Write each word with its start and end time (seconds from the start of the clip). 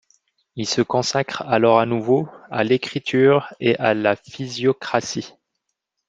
Il 0.55 0.65
se 0.67 0.81
consacre 0.81 1.43
alors 1.43 1.79
à 1.79 1.85
nouveau 1.85 2.27
à 2.49 2.63
l'écriture 2.63 3.53
et 3.59 3.77
à 3.77 3.93
la 3.93 4.15
physiocratie. 4.15 5.31